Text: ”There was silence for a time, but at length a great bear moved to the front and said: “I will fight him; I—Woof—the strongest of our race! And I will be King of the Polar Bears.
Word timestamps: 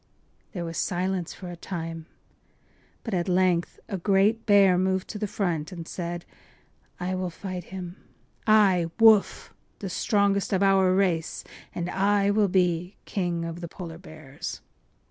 ”There 0.53 0.65
was 0.65 0.77
silence 0.79 1.31
for 1.31 1.51
a 1.51 1.55
time, 1.55 2.07
but 3.03 3.13
at 3.13 3.29
length 3.29 3.79
a 3.87 3.99
great 3.99 4.47
bear 4.47 4.75
moved 4.75 5.07
to 5.09 5.19
the 5.19 5.27
front 5.27 5.71
and 5.71 5.87
said: 5.87 6.25
“I 6.99 7.13
will 7.13 7.29
fight 7.29 7.65
him; 7.65 7.97
I—Woof—the 8.47 9.89
strongest 9.91 10.53
of 10.53 10.63
our 10.63 10.91
race! 10.95 11.43
And 11.75 11.87
I 11.87 12.31
will 12.31 12.47
be 12.47 12.95
King 13.05 13.45
of 13.45 13.61
the 13.61 13.67
Polar 13.67 13.99
Bears. 13.99 14.61